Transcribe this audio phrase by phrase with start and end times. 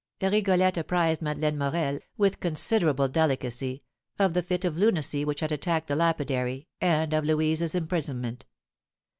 [0.19, 3.83] Rigolette apprised Madeleine Morel, with considerable delicacy,
[4.17, 8.47] of the fit of lunacy which had attacked the lapidary, and of Louise's imprisonment.